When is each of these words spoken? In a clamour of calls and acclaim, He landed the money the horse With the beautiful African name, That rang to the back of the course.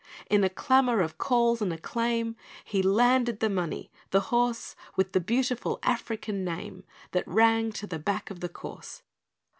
In 0.31 0.43
a 0.43 0.49
clamour 0.49 0.99
of 1.01 1.19
calls 1.19 1.61
and 1.61 1.71
acclaim, 1.71 2.35
He 2.65 2.81
landed 2.81 3.39
the 3.39 3.51
money 3.51 3.91
the 4.09 4.19
horse 4.33 4.75
With 4.95 5.11
the 5.11 5.19
beautiful 5.21 5.77
African 5.83 6.43
name, 6.43 6.85
That 7.11 7.27
rang 7.27 7.71
to 7.73 7.85
the 7.85 7.99
back 7.99 8.31
of 8.31 8.39
the 8.39 8.49
course. 8.49 9.03